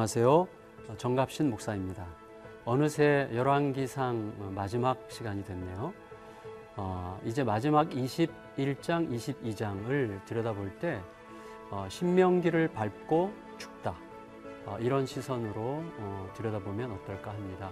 [0.00, 0.48] 안녕하세요.
[0.96, 2.06] 정갑신 목사입니다.
[2.64, 5.92] 어느새 열왕기상 마지막 시간이 됐네요.
[6.76, 11.02] 어, 이제 마지막 21장, 22장을 들여다볼 때
[11.70, 13.94] 어, 신명기를 밟고 죽다
[14.64, 17.70] 어, 이런 시선으로 어, 들여다보면 어떨까 합니다.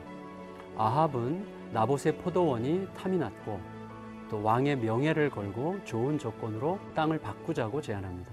[0.77, 3.59] 아합은 나봇의 포도원이 탐이 났고
[4.29, 8.31] 또 왕의 명예를 걸고 좋은 조건으로 땅을 바꾸자고 제안합니다.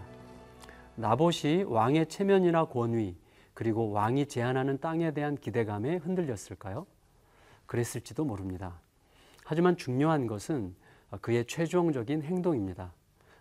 [0.95, 3.15] 나봇이 왕의 체면이나 권위
[3.55, 6.85] 그리고 왕이 제안하는 땅에 대한 기대감에 흔들렸을까요?
[7.65, 8.79] 그랬을지도 모릅니다.
[9.43, 10.75] 하지만 중요한 것은
[11.21, 12.93] 그의 최종적인 행동입니다.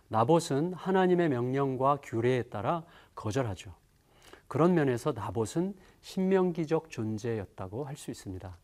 [0.07, 2.83] 나봇은 하나님의 명령과 규례에 따라
[3.13, 3.73] 거절하죠.
[4.47, 8.57] 그런 면에서 나봇은 신명기적 존재였다고 할 수 있습니다.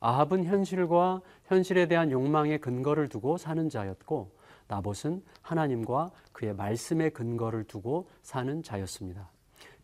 [0.00, 4.32] 아합은 현실과 현실에 대한 욕망의 근거를 두고 사는 자였고
[4.66, 9.28] 나봇은 하나님과 그의 말씀의 근거를 두고 사는 자였습니다.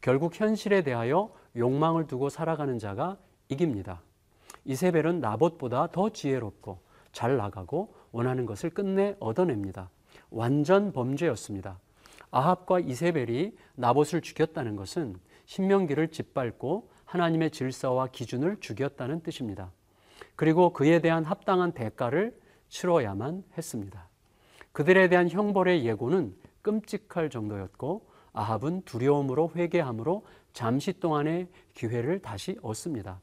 [0.07, 3.17] 결국 현실에 대하여 욕망을 두고 살아가는 자가
[3.49, 4.03] 이깁니다.
[4.65, 6.79] 이세벨은 나봇보다 더 지혜롭고
[7.11, 9.91] 잘 나가고 원하는 것을 끝내 얻어냅니다.
[10.31, 11.81] 완전 범죄였습니다.
[12.31, 19.73] 아합과 이세벨이 나봇을 죽였다는 것은 신명기를 짓밟고 하나님의 질서와 기준을 죽였다는 뜻입니다.
[20.37, 24.09] 그리고 그에 대한 합당한 대가를 치러야만 했습니다.
[24.71, 33.20] 그들에 대한 형벌의 예고는 끔찍할 정도였고 아합은 두려움으로 회개함으로 잠시 동안의 기회를 다시 얻습니다.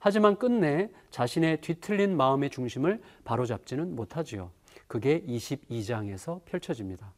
[0.00, 4.50] 하지만 끝내 자신의 뒤틀린 마음의 중심을 바로잡지는 못하지요.
[4.88, 7.12] 그게 22장에서 펼쳐집니다.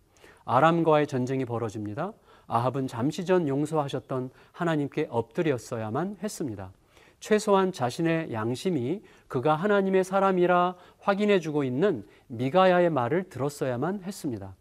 [0.44, 2.12] 아람과의 전쟁이 벌어집니다.
[2.46, 6.72] 아합은 잠시 전 용서하셨던 하나님께 엎드렸어야만 했습니다.
[7.20, 14.56] 최소한 자신의 양심이 그가 하나님의 사람이라 확인해 주고 있는 미가야의 말을 들었어야만 했습니다.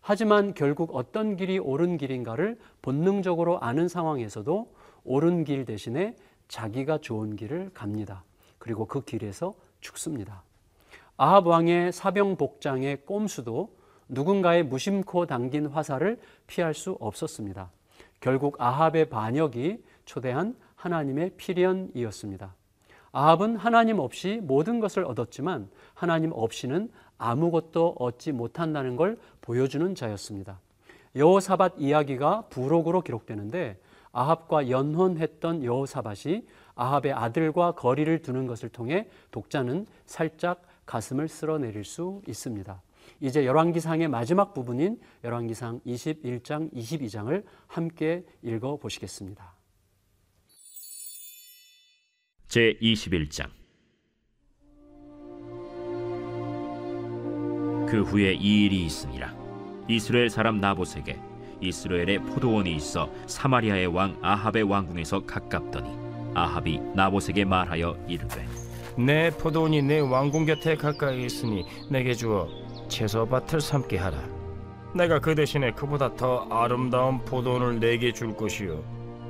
[0.00, 4.72] 하지만 결국 어떤 길이 옳은 길인가를 본능적으로 아는 상황에서도
[5.04, 6.16] 옳은 길 대신에
[6.48, 8.24] 자기가 좋은 길을 갑니다.
[8.58, 10.42] 그리고 그 길에서 죽습니다.
[11.16, 13.76] 아합 왕의 사병 복장의 꼼수도
[14.08, 17.70] 누군가의 무심코 당긴 화살을 피할 수 없었습니다.
[18.20, 22.54] 결국 아합의 반역이 초대한 하나님의 필연이었습니다.
[23.12, 30.58] 아합은 하나님 없이 모든 것을 얻었지만 하나님 없이는 아무것도 얻지 못한다는 걸 보여주는 자였습니다.
[31.14, 33.78] 여호사밧 이야기가 부록으로 기록되는데
[34.12, 42.82] 아합과 연혼했던 여호사밧이 아합의 아들과 거리를 두는 것을 통해 독자는 살짝 가슴을 쓸어내릴 수 있습니다.
[43.20, 49.54] 이제 열왕기상의 마지막 부분인 열왕기상 21장 22장을 함께 읽어 보시겠습니다.
[52.48, 53.59] 제 21장
[57.90, 59.34] 그 후에 이 일이 있으니라
[59.88, 61.18] 이스라엘 사람 나봇에게
[61.60, 65.90] 이스라엘에 포도원이 있어 사마리아의 왕 아합의 왕궁에서 가깝더니
[66.34, 68.46] 아합이 나봇에게 말하여 이르되
[68.96, 72.48] 내 포도원이 내 왕궁 곁에 가까이 있으니 내게 주어
[72.88, 74.18] 채소밭을 삼게 하라.
[74.94, 78.82] 내가 그 대신에 그보다 더 아름다운 포도원을 내게 줄 것이요.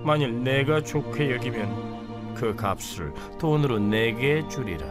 [0.03, 4.87] 만일 내가 좋게 여기면 그 값을 돈으로 내게 주리라.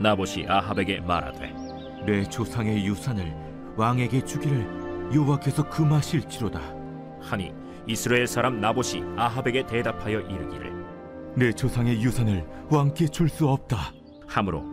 [0.00, 1.63] 나봇이 아합에게 말하되
[2.06, 3.34] 내 조상의 유산을
[3.76, 6.60] 왕에게 주기를 여호와께서 금하실지로다.
[7.20, 7.52] 하니
[7.86, 10.72] 이스라엘 사람 나봇이 아합에게 대답하여 이르기를
[11.36, 13.92] 내 조상의 유산을 왕께 줄 수 없다.
[14.26, 14.64] 하므로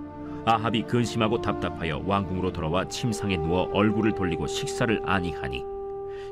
[0.45, 5.63] 아합이 근심하고 답답하여 왕궁으로 돌아와 침상에 누워 얼굴을 돌리고 식사를 아니하니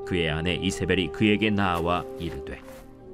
[0.06, 2.59] 그의 아내 이세벨이 그에게 나와 이르되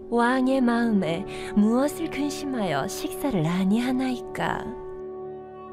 [0.10, 1.26] 왕의 마음에
[1.56, 4.85] 무엇을 근심하여 식사를 아니하나이까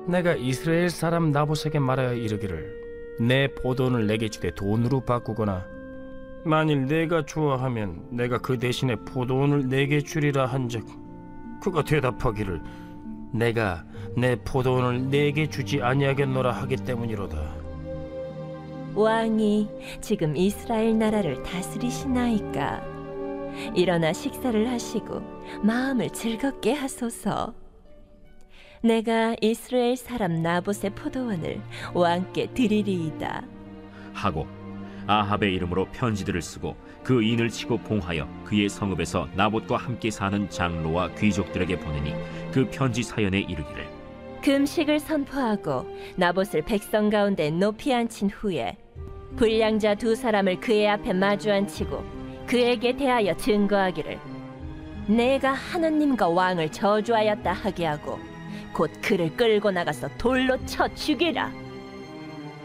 [0.07, 2.83] 내가 이스라엘 사람 나봇에게 말하여 이르기를
[3.21, 5.65] 내 포도원을 내게 주되 돈으로 바꾸거나
[6.45, 10.85] 만일 내가 좋아하면 내가 그 대신에 포도원을 내게 주리라 한즉
[11.63, 12.61] 그가 대답하기를
[13.33, 13.85] 내가
[14.17, 17.63] 내 포도원을 내게 주지 아니하겠노라 하기 때문이로다.
[18.95, 19.69] 왕이
[20.01, 22.83] 지금 이스라엘 나라를 다스리시나이까?
[23.75, 25.23] 일어나 식사를 하시고
[25.63, 27.55] 마음을 즐겁게 하소서
[28.83, 31.61] 내가 이스라엘 사람 나봇의 포도원을
[31.95, 33.43] 왕께 드리리이다.
[34.13, 34.47] 하고
[35.07, 36.75] 아합의 이름으로 편지들을 쓰고
[37.05, 42.15] 그 인을 치고 봉하여 그의 성읍에서 나봇과 함께 사는 장로와 귀족들에게 보내니
[42.53, 43.87] 그 편지 사연에 이르기를
[44.43, 45.87] 금식을 선포하고
[46.17, 48.77] 나봇을 백성 가운데 높이 앉힌 후에
[49.37, 52.05] 불량자 두 사람을 그의 앞에 마주 앉히고
[52.47, 54.19] 그에게 대하여 증거하기를
[55.07, 58.32] 내가 하나님과 왕을 저주하였다 하게 하고
[58.73, 61.53] 곧 그를 끌고 나가서 돌로 쳐 죽이라.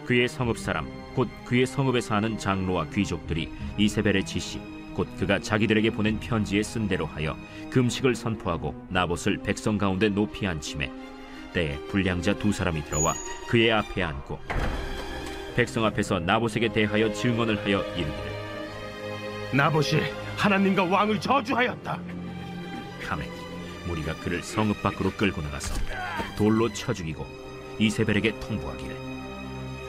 [0.05, 4.61] 그의 성읍 사람 곧 그의 성읍에 사는 장로와 귀족들이 이세벨의 지시
[4.93, 7.35] 곧 그가 자기들에게 보낸 편지에 쓴 대로 하여
[7.69, 10.91] 금식을 선포하고 나봇을 백성 가운데 높이 앉힘에
[11.53, 13.13] 때에 불량자 두 사람이 들어와
[13.47, 14.39] 그의 앞에 앉고
[15.55, 18.37] 백성 앞에서 나봇에게 대하여 증언을 하여 이르기를
[19.53, 20.01] 나봇이
[20.37, 21.99] 하나님과 왕을 저주하였다.
[23.07, 23.46] 하매
[23.87, 25.73] 무리가 그를 성읍 밖으로 끌고 나가서
[26.37, 27.25] 돌로 쳐 죽이고
[27.79, 28.95] 이세벨에게 통보하기를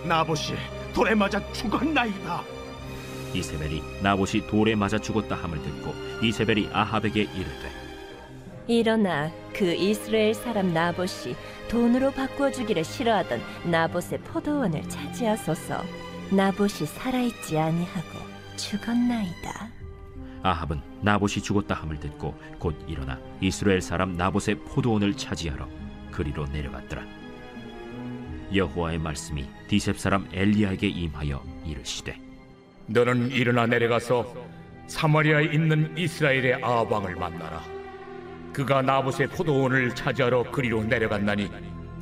[0.04, 0.56] 나봇이
[0.94, 2.42] 돌에 맞아 죽었나이다.
[3.34, 7.78] 이세벨이 나봇이 돌에 맞아 죽었다 함을 듣고 이세벨이 아합에게 이르되
[8.66, 11.34] 일어나 그 이스라엘 사람 나봇이
[11.68, 15.84] 돈으로 바꿔주기를 싫어하던 나봇의 포도원을 차지하소서.
[16.30, 18.18] 나봇이 살아있지 아니하고
[18.56, 19.77] 죽었나이다.
[20.42, 25.68] 아합은 나봇이 죽었다 함을 듣고 곧 일어나 이스라엘 사람 나봇의 포도원을 차지하러
[26.10, 27.02] 그리로 내려갔더라
[28.54, 32.18] 여호와의 말씀이 디셉 사람 엘리야에게 임하여 이르시되
[32.86, 34.34] 너는 일어나 내려가서
[34.86, 37.62] 사마리아에 있는 이스라엘의 아합 왕을 만나라.
[38.54, 41.50] 그가 나봇의 포도원을 차지하러 그리로 내려갔나니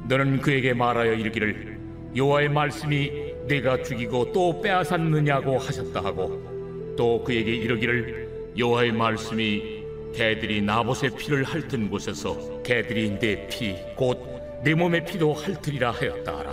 [0.08, 1.78] 너는 그에게 말하여 이르기를
[2.14, 3.10] 여호와의 말씀이
[3.48, 8.25] 내가 죽이고 또 빼앗았느냐고 하셨다 하고 또 그에게 이르기를
[8.56, 14.18] 여호와의 말씀이 개들이 나봇의 피를 핥은 곳에서 개들이 내 피 곧
[14.64, 16.52] 내 몸의 피도 핥으리라 하였다 하라.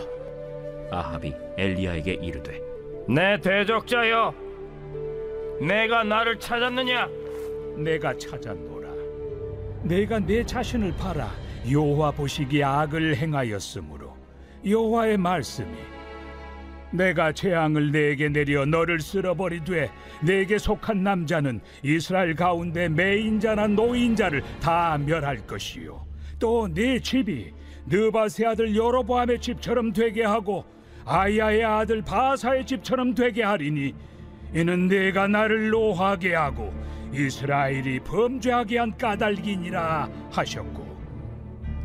[0.91, 2.61] 아합이 엘리야에게 이르되
[3.07, 4.33] 내 대적자여,
[5.61, 7.09] 내가 나를 찾았느냐?
[7.77, 8.89] 내가 찾았노라.
[9.83, 11.31] 내가 내 자신을 팔아
[11.69, 14.15] 여호와 보시기에 악을 행하였으므로
[14.65, 15.67] 여호와의 말씀이
[16.93, 19.89] 내가 재앙을 내게 내려 너를 쓸어버리되
[20.21, 26.05] 내게 속한 남자는 이스라엘 가운데 매인자나 노인자를 다 멸할 것이요.
[26.39, 27.51] 또 네 집이
[27.85, 30.63] 느바세 아들 여로보암의 집처럼 되게 하고
[31.05, 33.93] 아야의 아들 바사의 집처럼 되게 하리니
[34.53, 36.73] 이는 내가 나를 노하게 하고
[37.13, 40.83] 이스라엘이 범죄하게 한 까닭이니라 하셨고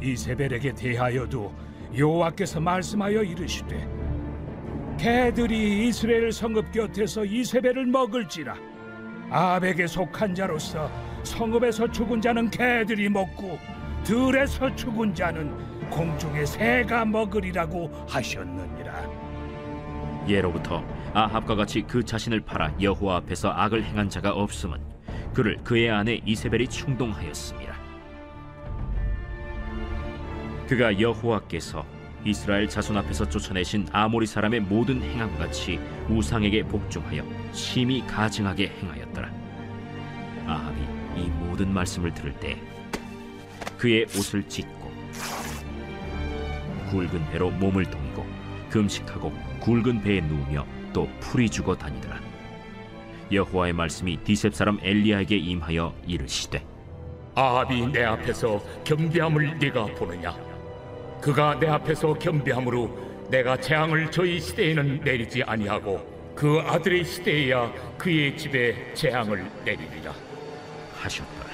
[0.03, 1.53] 이세벨에게 대하여도
[1.97, 3.98] 여호와께서 말씀하여 이르시되
[4.99, 8.57] 개들이 이스라엘 성읍 곁에서 이세벨을 먹을지라
[9.31, 10.91] 아합에게 속한 자로서
[11.23, 13.59] 성읍에서 죽은 자는 개들이 먹고
[14.03, 19.09] 들에서 죽은 자는 공중의 새가 먹으리라고 하셨느니라
[20.27, 20.85] 예로부터
[21.15, 24.79] 아합과 같이 그 자신을 팔아 여호와 앞에서 악을 행한 자가 없음은
[25.33, 27.73] 그를 그의 아내 이세벨이 충동하였습니다.
[30.69, 35.79] 그가 여호와께서 이스라엘 자손 앞에서 쫓아내신 아모리 사람의 모든 행함과 같이
[36.09, 39.31] 우상에게 복종하여 심히 가증하게 행하였더라.
[40.47, 40.81] 아합이
[41.17, 42.61] 이 모든 말씀을 들을 때
[43.77, 44.91] 그의 옷을 찢고
[46.91, 48.27] 굵은 배로 몸을 동이고
[48.71, 52.19] 금식하고 굵은 배에 누우며 또 풀이 죽어 다니더라.
[53.31, 56.65] 여호와의 말씀이 디셉 사람 엘리야에게 임하여 이르시되
[57.35, 60.48] 아합이 내 앞에서 겸비함을 네가 보느냐?
[61.21, 68.95] 그가 내 앞에서 겸비함으로 내가 재앙을 저희 시대에는 내리지 아니하고 그 아들의 시대에야 그의 집에
[68.95, 70.15] 재앙을 내리리라.
[70.95, 71.49] 하셨더라.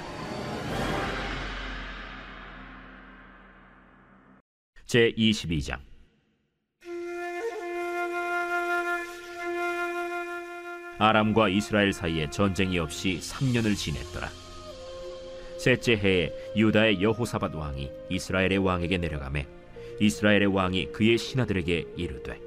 [4.87, 5.79] 제 22장
[10.99, 14.44] 아람과 이스라엘 사이에 전쟁이 없이 3년을 지냈더라.
[15.59, 19.47] 셋째 해에 유다의 여호사밧 왕이 이스라엘의 왕에게 내려가매
[20.01, 22.41] 이스라엘의 왕이 그의 신하들에게 이르되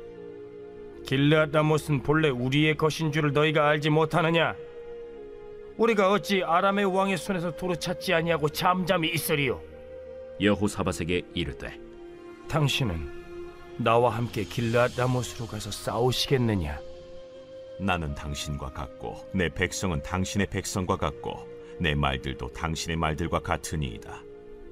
[1.05, 4.55] 길르앗 라못은 본래 우리의 것인 줄을 너희가 알지 못하느냐?
[5.77, 9.61] 우리가 어찌 아람의 왕의 손에서 도로 찾지 아니하고 잠잠히 있으리요?
[10.41, 11.79] 여호사밧에게 이르되
[12.49, 13.15] 당신은
[13.77, 16.79] 나와 함께 길르앗 라못으로 가서 싸우시겠느냐?
[17.79, 24.23] 나는 당신과 같고 내 백성은 당신의 백성과 같고 내 말들도 당신의 말들과 같으니이다.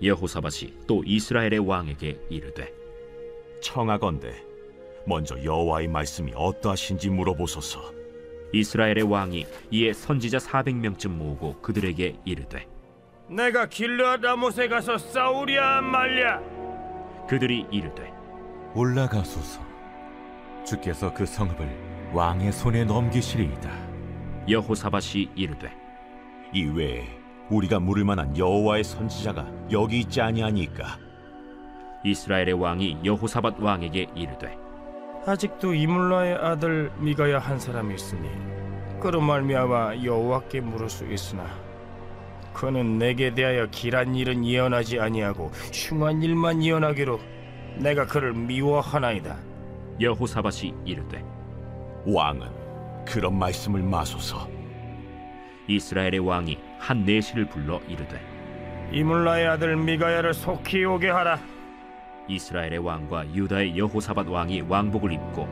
[0.02, 2.72] 여호사밧이 또 이스라엘의 왕에게 이르되
[3.62, 4.44] 청하건대
[5.08, 7.94] 먼저 여호와의 말씀이 어떠하신지 물어보소서.
[8.54, 12.68] 이스라엘의 왕이 이에 선지자 400명쯤 모으고 그들에게 이르되
[13.28, 16.42] 내가 길르앗 라못에 가서 싸우랴 말랴?
[17.28, 18.12] 그들이 이르되
[18.76, 19.62] 올라가소서.
[20.66, 23.70] 주께서 그 성읍을 왕의 손에 넘기시리이다.
[24.50, 25.85] 여호사밧이 이르되
[26.56, 27.06] 이 외에
[27.50, 30.98] 우리가 물을 만한 여호와의 선지자가 여기 있지 아니하니까.
[32.06, 34.58] 이스라엘의 왕이 여호사밧 왕에게 이르되
[35.26, 38.30] 아직도 이물라의 아들 미가야 한 사람이 있으니
[39.02, 41.46] 그로 말미암아 여호와께 물을 수 있으나
[42.54, 47.20] 그는 내게 대하여 길한 일은 예언하지 아니하고 흉한 일만 예언하기로
[47.80, 49.36] 내가 그를 미워하나이다.
[50.00, 51.22] 여호사밧이 이르되
[52.06, 54.55] 왕은 그런 말씀을 마소서.
[55.68, 58.20] 이스라엘의 왕이 한 내시를 불러 이르되
[58.92, 61.40] 이물라의 아들 미가야를 속히 오게 하라.
[62.28, 65.48] 이스라엘의 왕과 유다의 여호사밧 왕이 왕복을 입고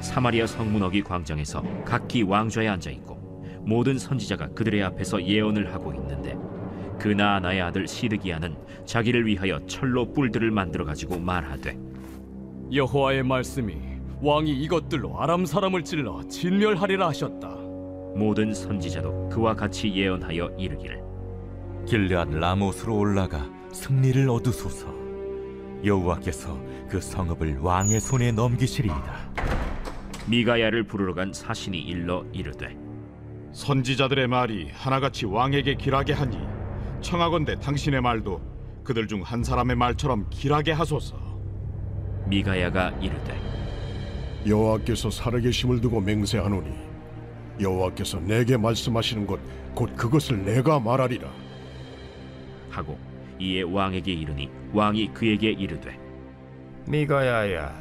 [0.00, 3.14] 사마리아 성문어기 광장에서 각기 왕좌에 앉아 있고
[3.60, 6.36] 모든 선지자가 그들의 앞에서 예언을 하고 있는데
[6.98, 11.78] 그 나아나의 아들 시드기야는 자기를 위하여 철로 뿔들을 만들어 가지고 말하되
[12.72, 13.76] 여호와의 말씀이
[14.20, 17.63] 왕이 이것들로 아람 사람을 찔러 진멸하리라 하셨다.
[18.14, 21.02] 모든 선지자도 그와 같이 예언하여 이르기를
[21.86, 24.86] 길르앗 라못으로 올라가 승리를 얻으소서.
[25.84, 29.34] 여호와께서 그 성읍을 왕의 손에 넘기시리이다.
[30.28, 32.74] 미가야를 부르러 간 사신이 일러 이르되
[33.52, 36.38] 선지자들의 말이 하나같이 왕에게 길하게 하니
[37.02, 38.40] 청하건대 당신의 말도
[38.82, 41.16] 그들 중 한 사람의 말처럼 길하게 하소서.
[42.26, 43.38] 미가야가 이르되
[44.46, 46.83] 여호와께서 살아계심을 두고 맹세하노니
[47.60, 49.38] 여호와께서 내게 말씀하시는 것
[49.74, 51.28] 곧 그것을 내가 말하리라.
[52.70, 52.98] 하고
[53.38, 55.98] 이에 왕에게 이르니 왕이 그에게 이르되
[56.86, 57.74] 미가야야,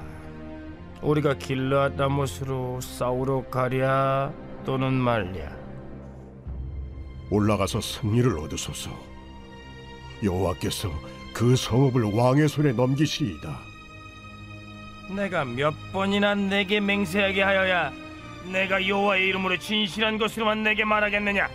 [1.01, 4.31] 우리가 길르앗 라못으로 싸우러 가랴
[4.65, 5.51] 또는 말랴.
[7.29, 8.91] 올라가서 승리를 얻으소서.
[10.23, 10.89] 여호와께서
[11.33, 13.57] 그 성읍을 왕의 손에 넘기시리이다.
[15.15, 17.91] 내가 몇 번이나 내게 맹세하게 하여야
[18.51, 21.47] 내가 여호와의 이름으로 진실한 것으로만 내게 말하겠느냐?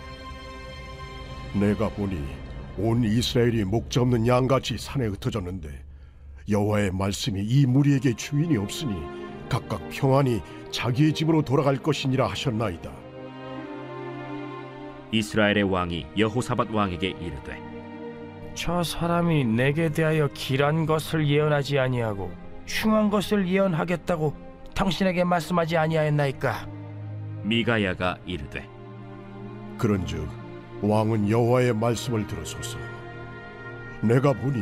[1.53, 2.23] 내가 보니
[2.77, 5.69] 온 이스라엘이 목자 없는 양같이 산에 흩어졌는데
[6.49, 8.95] 여호와의 말씀이 이 무리에게 주인이 없으니
[9.49, 10.41] 각각 평안히
[10.71, 12.91] 자기의 집으로 돌아갈 것이니라 하셨나이다
[15.11, 17.59] 이스라엘의 왕이 여호사밧 왕에게 이르되
[18.53, 22.31] 저 사람이 내게 대하여 길한 것을 예언하지 아니하고
[22.67, 24.35] 흉한 것을 예언하겠다고
[24.75, 26.78] 당신에게 말씀하지 아니하였나이까?
[27.49, 28.69] 미가야가 이르되
[29.79, 30.27] 그런즉
[30.83, 32.77] 왕은 여호와의 말씀을 들으소서.
[34.01, 34.61] 내가 보니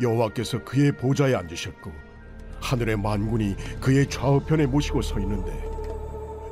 [0.00, 1.90] 여호와께서 그의 보좌에 앉으셨고
[2.60, 5.52] 하늘의 만군이 그의 좌우편에 모시고 서 있는데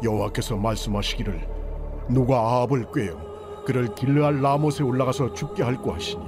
[0.03, 1.49] 여호와께서 말씀하시기를
[2.09, 6.23] 누가 아합을 꾀어 그를 길르알 라못에 올라가서 죽게 할고 하시니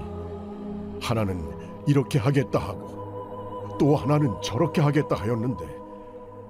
[1.03, 1.43] 하나는
[1.89, 5.65] 이렇게 하겠다 하고 또 하나는 저렇게 하겠다 하였는데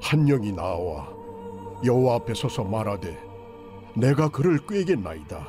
[0.03, 1.20] 한 영이 나와
[1.85, 3.19] 여호와 앞에 서서 말하되
[3.95, 5.49] 내가 그를 꾀겠나이다.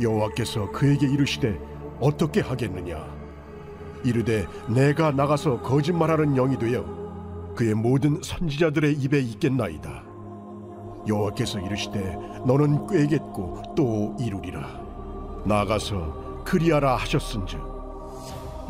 [0.00, 1.58] 여호와께서 그에게 이르시되
[2.00, 3.06] 어떻게 하겠느냐?
[4.04, 10.04] 이르되 내가 나가서 거짓말하는 영이 되어 그의 모든 선지자들의 입에 있겠나이다.
[11.08, 14.80] 여호와께서 이르시되 너는 꾀겠고 또 이루리라.
[15.44, 17.60] 나가서 그리하라 하셨은즉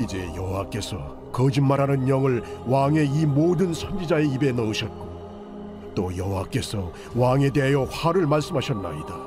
[0.00, 5.05] 이제 여호와께서 거짓말하는 영을 왕의 이 모든 선지자의 입에 넣으셨고
[5.96, 9.26] 또 여호와께서 왕에 대하여 화를 말씀하셨나이다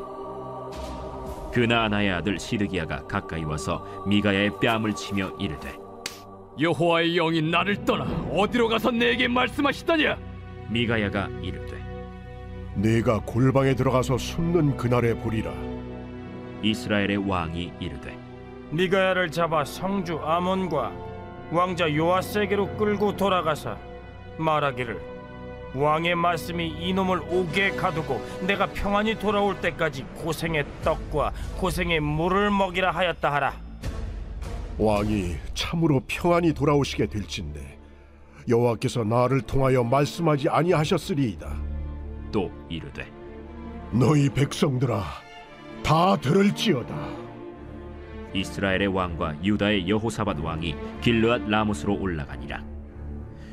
[1.52, 5.76] 그나아나의 아들 시드기야가 가까이 와서 미가야의 뺨을 치며 이르되
[6.62, 10.18] 여호와의 영이 나를 떠나 어디로 가서 내게 말씀하시더냐?
[10.70, 11.80] 미가야가 이르되
[12.76, 15.52] 내가 골방에 들어가서 숨는 그날에 보리라
[16.62, 18.16] 이스라엘의 왕이 이르되
[18.70, 20.92] 미가야를 잡아 성주 아몬과
[21.52, 23.76] 왕자 요아세게로 끌고 돌아가서
[24.38, 25.19] 말하기를
[25.74, 33.34] 왕의 말씀이 이놈을 옥에 가두고 내가 평안히 돌아올 때까지 고생의 떡과 고생의 물을 먹이라 하였다
[33.34, 33.54] 하라.
[34.78, 37.78] 왕이 참으로 평안히 돌아오시게 될진데
[38.48, 41.56] 여호와께서 나를 통하여 말씀하지 아니하셨으리이다.
[42.32, 43.06] 또 이르되
[43.92, 45.04] 너희 백성들아
[45.84, 46.96] 다 들을지어다.
[48.34, 52.64] 이스라엘의 왕과 유다의 여호사밧 왕이 길르앗 라못으로 올라가니라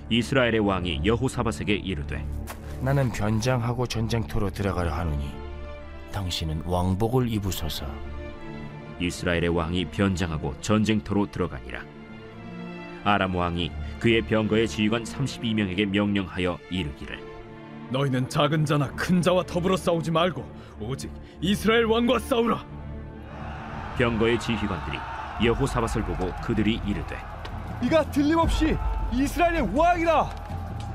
[0.09, 2.25] 이스라엘의 왕이 여호사밧에게 이르되
[2.81, 5.31] 나는 변장하고 전쟁터로 들어가려 하노니
[6.13, 7.87] 당신은 왕복을 입으소서
[9.01, 11.81] 이스라엘의 왕이 변장하고 전쟁터로 들어가니라
[13.05, 13.71] 아람 왕이
[14.01, 17.19] 그의 병거의 지휘관 32명에게 명령하여 이르기를
[17.91, 20.45] 너희는 작은 자나 큰 자와 더불어 싸우지 말고
[20.81, 21.11] 오직
[21.41, 22.65] 이스라엘 왕과 싸우라.
[23.97, 24.99] 병거의 지휘관들이
[25.45, 27.17] 여호사밧을 보고 그들이 이르되
[27.83, 28.77] 이가 틀림없이
[29.13, 30.31] 이스라엘의 왕이라.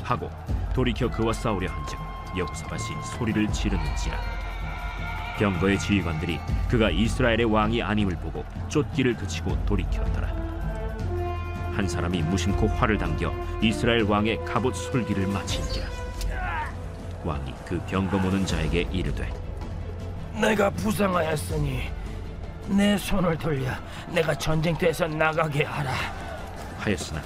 [0.03, 0.29] 하고
[0.73, 1.99] 돌이켜 그와 싸우려 한즉
[2.37, 4.17] 여호사밧이 소리를 지르는지라.
[5.37, 6.39] 병거의 지휘관들이
[6.69, 10.27] 그가 이스라엘의 왕이 아님을 보고 쫓기를 그치고 돌이켰더라.
[11.75, 15.87] 한 사람이 무심코 활을 당겨 이스라엘 왕의 갑옷 솔기를 마친지라.
[17.23, 19.31] 왕이 그 병거 모는 자에게 이르되
[20.33, 21.89] 내가 부상하였으니
[22.67, 23.71] 내 손을 돌려
[24.09, 25.91] 내가 전쟁터에서 나가게 하라.
[26.79, 27.21] 하였으나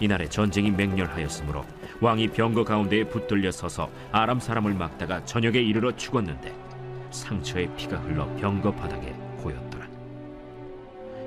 [0.00, 1.64] 이날에 전쟁이 맹렬하였으므로
[2.00, 6.54] 왕이 병거 가운데에 붙들려 서서 아람 사람을 막다가 저녁에 이르러 죽었는데
[7.10, 9.12] 상처에 피가 흘러 병거 바닥에
[9.42, 9.88] 고였더라.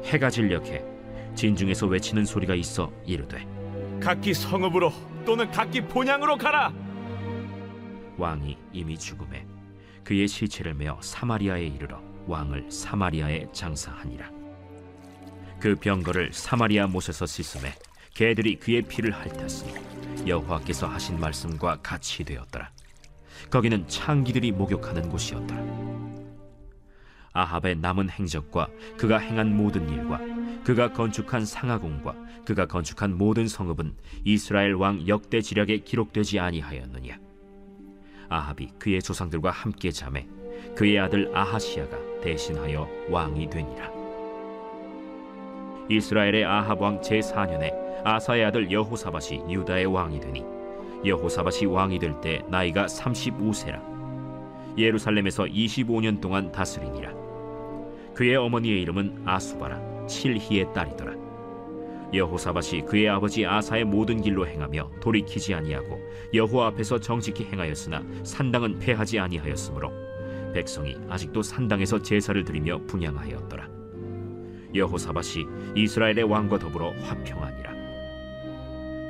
[0.05, 0.83] 해가 진력해
[1.35, 3.45] 진중에서 외치는 소리가 있어 이르되
[3.99, 4.91] 각기 성읍으로
[5.25, 6.73] 또는 각기 본향으로 가라.
[8.17, 9.45] 왕이 이미 죽음에
[10.03, 14.29] 그의 시체를 메어 사마리아에 이르러 왕을 사마리아에 장사하니라.
[15.59, 17.73] 그 병거를 사마리아 못에서 씻음에
[18.13, 22.69] 개들이 그의 피를 핥았으니 여호와께서 하신 말씀과 같이 되었더라.
[23.49, 25.61] 거기는 창기들이 목욕하는 곳이었더라.
[27.33, 30.19] 아합의 남은 행적과 그가 행한 모든 일과
[30.63, 32.15] 그가 건축한 상하궁과
[32.45, 37.17] 그가 건축한 모든 성읍은 이스라엘 왕 역대 지략에 기록되지 아니하였느냐.
[38.29, 40.27] 아합이 그의 조상들과 함께 잠에
[40.75, 43.89] 그의 아들 아하시아가 대신하여 왕이 되니라.
[45.89, 50.43] 이스라엘의 아합 왕 제4년에 아사의 아들 여호사밧이 유다의 왕이 되니
[51.05, 54.77] 여호사밧이 왕이 될 때 나이가 35세라.
[54.77, 57.13] 예루살렘에서 25년 동안 다스리니라.
[58.13, 61.13] 그의 어머니의 이름은 아수바라 칠히의 딸이더라.
[62.13, 65.99] 여호사밧이 그의 아버지 아사의 모든 길로 행하며 돌이키지 아니하고
[66.33, 69.91] 여호와 앞에서 정직히 행하였으나 산당은 패하지 아니하였으므로
[70.53, 73.69] 백성이 아직도 산당에서 제사를 드리며 분양하였더라.
[74.75, 77.70] 여호사밧이 이스라엘의 왕과 더불어 화평하니라.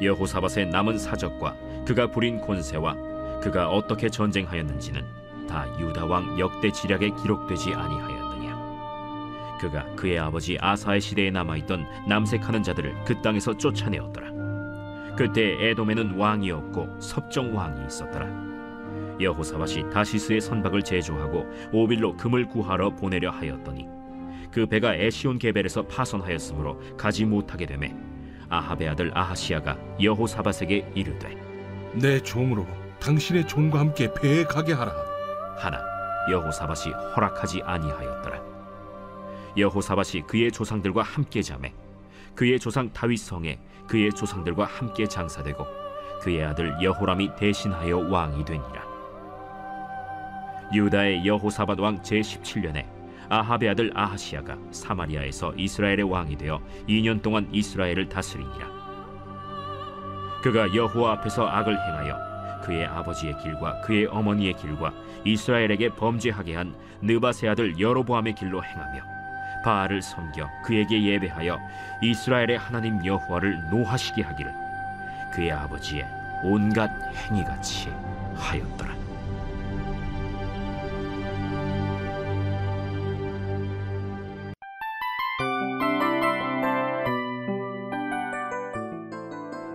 [0.02, 1.56] 여호사밧의 남은 사적과
[1.86, 2.96] 그가 부린 권세와
[3.42, 9.58] 그가 어떻게 전쟁하였는지는 다 유다 왕 역대 지략에 기록되지 아니하였느냐.
[9.60, 14.32] 그가 그의 아버지 아사의 시대에 남아 있던 남색하는 자들을 그 땅에서 쫓아내었더라.
[15.16, 18.28] 그때 에돔에는 왕이 없고 섭정 왕이 있었더라.
[19.20, 23.88] 여호사밧이 다시스의 선박을 제조하고 오빌로 금을 구하러 보내려 하였더니
[24.52, 27.94] 그 배가 에시온 게벨에서 파손하였으므로 가지 못하게 되매
[28.52, 31.36] 아합의 아들 아하시아가 여호사밧에게 이르되
[31.94, 32.68] 내 종으로
[33.00, 34.94] 당신의 종과 함께 배에 가게 하라.
[35.58, 35.80] 하나
[36.30, 38.40] 여호사밧이 허락하지 아니하였더라.
[39.58, 41.74] 여호사밧이 그의 조상들과 함께 잠에
[42.36, 45.66] 그의 조상 다윗 성에 그의 조상들과 함께 장사되고
[46.22, 48.92] 그의 아들 여호람이 대신하여 왕이 되니라.
[50.74, 53.01] 유다의 여호사밧 왕 제17년에
[53.32, 58.82] 아합의 아들 아하시아가 사마리아에서 이스라엘의 왕이 되어 2년 동안 이스라엘을 다스리니라.
[60.44, 67.48] 그가 여호와 앞에서 악을 행하여 그의 아버지의 길과 그의 어머니의 길과 이스라엘에게 범죄하게 한 느바세
[67.48, 69.02] 아들 여로보암의 길로 행하며
[69.64, 71.58] 바알을 섬겨 그에게 예배하여
[72.02, 74.52] 이스라엘의 하나님 여호와를 노하시게 하기를
[75.34, 76.06] 그의 아버지의
[76.44, 77.90] 온갖 행위같이
[78.36, 79.01] 하였더라.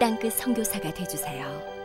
[0.00, 1.79] 땅끝 선교사가 되주세요.